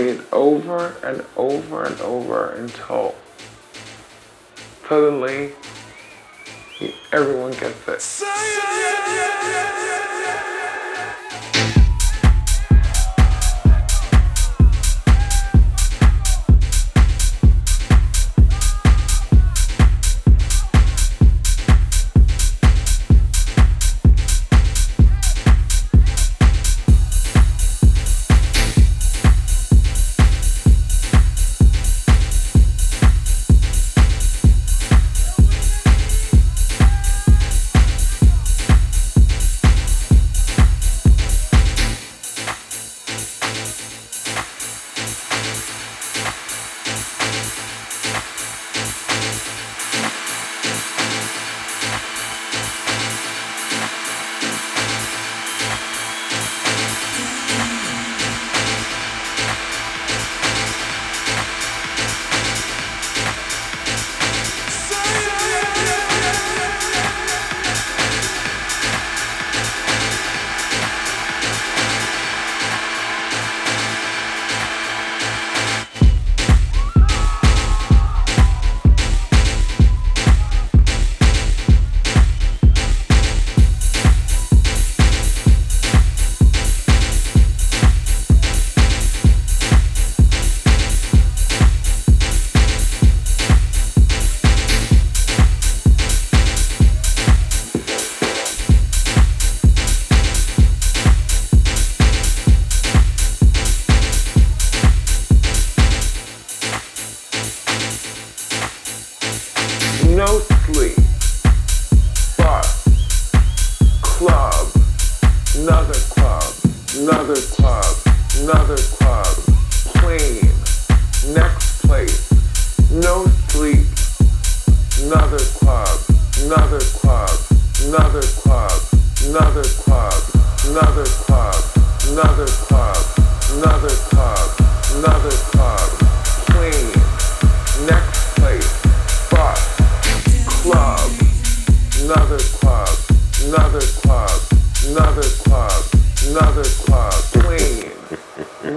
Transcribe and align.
It 0.00 0.32
over 0.32 0.96
and 1.04 1.22
over 1.36 1.84
and 1.84 2.00
over 2.00 2.52
until 2.52 3.14
suddenly 4.88 5.52
everyone 7.12 7.52
gets 7.52 8.22
it. 8.22 9.79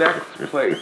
Next 0.03 0.51
place, 0.51 0.81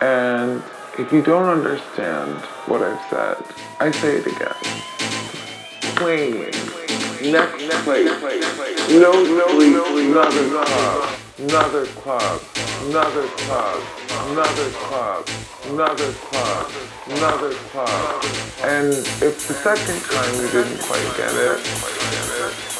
And 0.00 0.62
if 0.96 1.12
you 1.12 1.22
don't 1.22 1.48
understand 1.48 2.38
what 2.66 2.82
I've 2.82 3.00
said, 3.10 3.36
I 3.80 3.90
say 3.90 4.16
it 4.18 4.26
again. 4.26 4.54
Plane, 5.96 6.38
next 7.32 7.82
place, 7.82 8.06
no 8.90 9.12
sleep, 9.24 9.74
another 10.06 10.48
club, 10.48 11.18
another 11.38 11.86
club, 11.86 12.42
another 12.84 13.26
club, 13.26 13.82
another 14.30 14.70
club, 14.70 15.28
another 15.66 16.12
club, 16.12 16.70
another 17.08 17.52
club. 17.70 18.24
And 18.62 18.92
if 18.92 19.48
the 19.48 19.54
second 19.54 20.00
time 20.02 20.34
you 20.36 20.48
didn't 20.52 20.80
quite 20.80 21.16
get 21.16 21.34
it, 21.34 21.58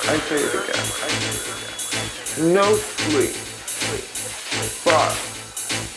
I 0.07 0.19
say 0.29 0.39
it 0.39 0.55
again. 0.55 0.85
No 2.55 2.77
sleep, 2.77 3.35
bus, 4.85 5.38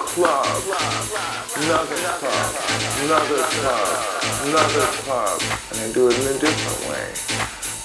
club, 0.08 0.46
another 1.58 1.96
club, 2.20 2.56
another 3.04 3.44
club, 3.44 3.88
another 4.46 4.86
club. 5.04 5.42
And 5.72 5.80
I 5.80 5.94
do 5.94 6.08
it 6.10 6.20
in 6.20 6.28
a 6.28 6.40
different 6.40 6.90
way. 6.90 7.08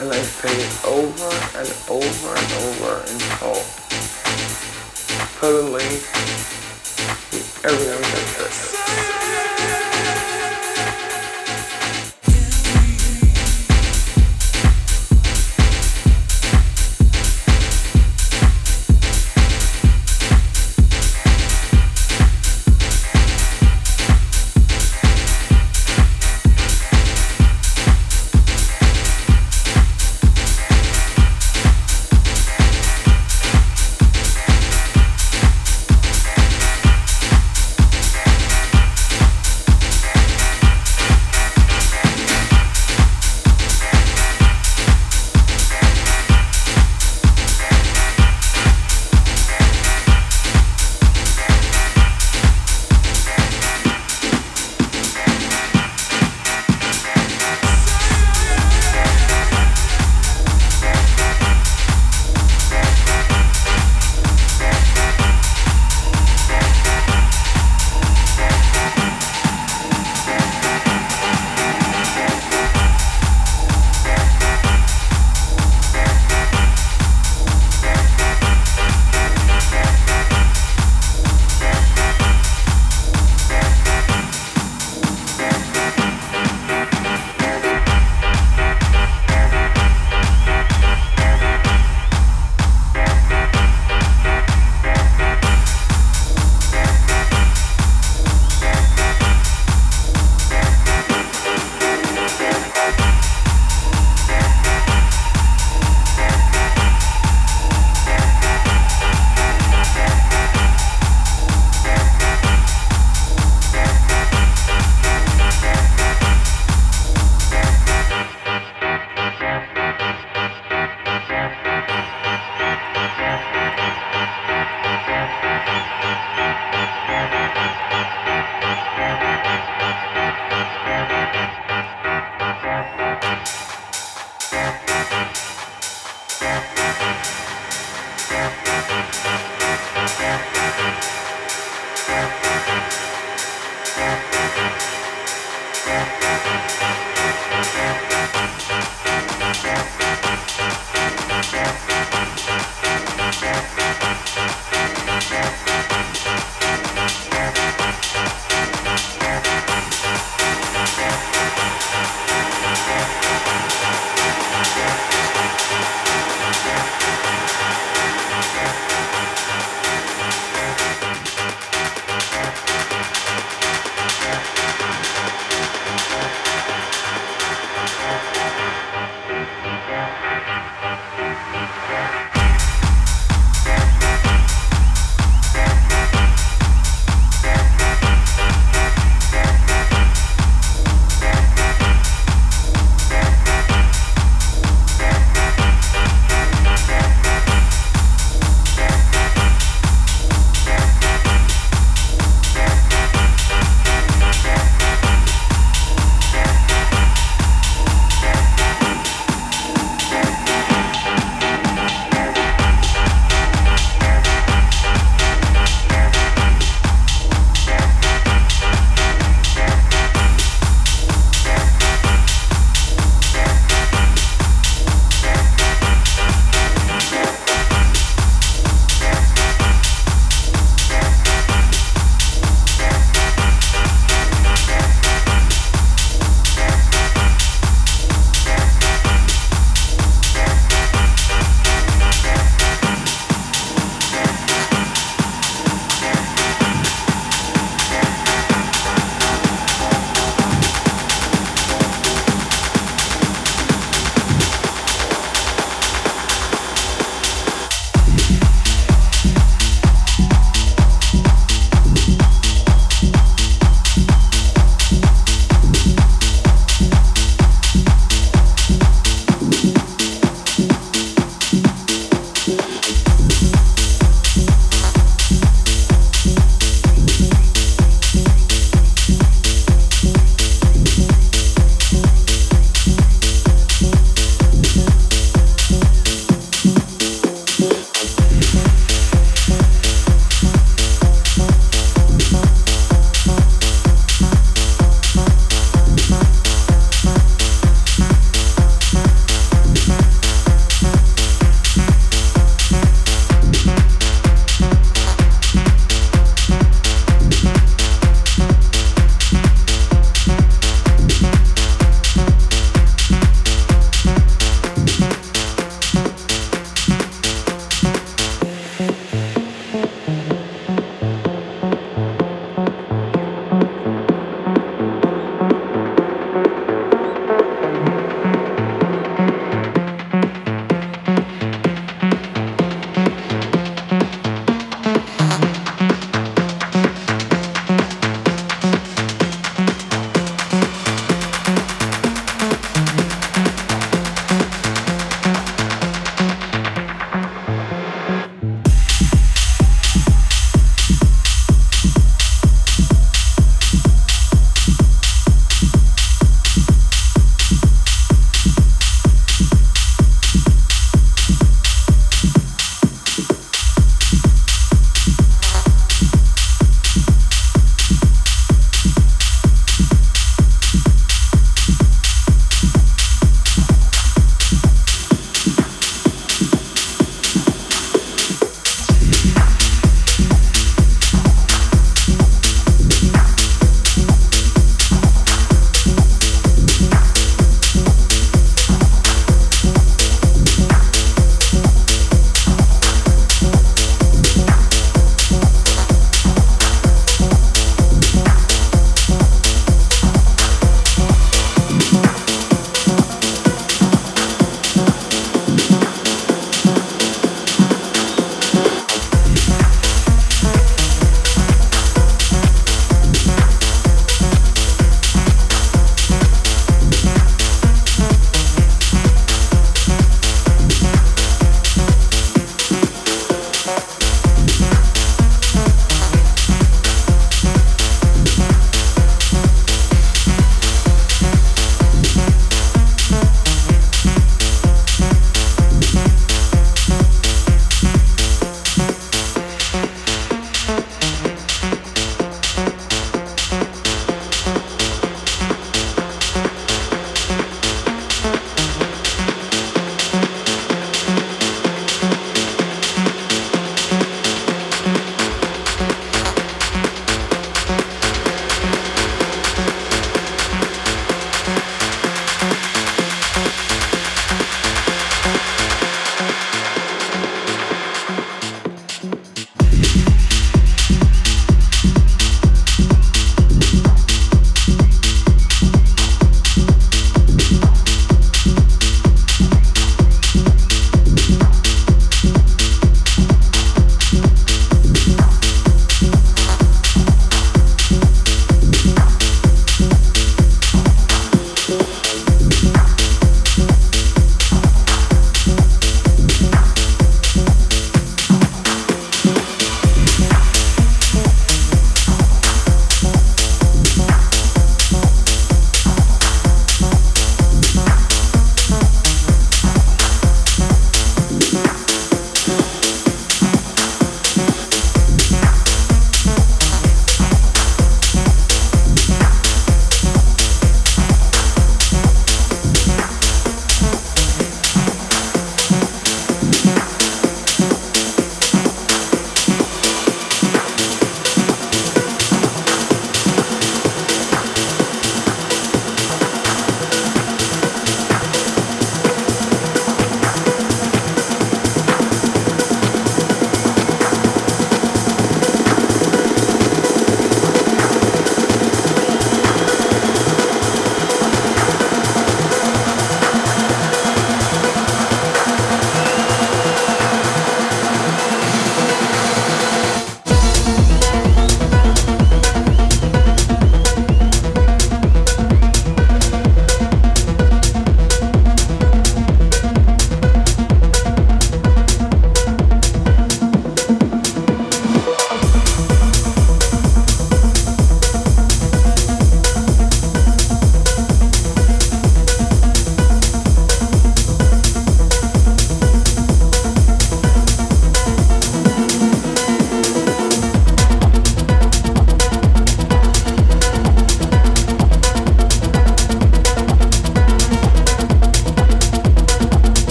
And 0.00 0.12
I 0.12 0.20
say 0.22 0.54
it 0.54 0.84
over 0.84 1.30
and 1.58 1.68
over 1.88 2.34
and 2.34 2.52
over 2.64 3.00
until 3.10 3.54
suddenly 5.40 5.84
everyone 7.64 8.02
gets 8.02 8.40
it. 8.40 9.53